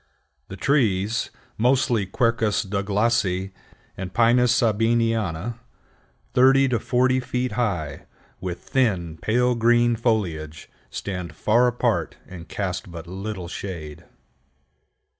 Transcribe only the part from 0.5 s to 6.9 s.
trees, mostly Quercus Douglasii and Pinus Sabiniana, thirty to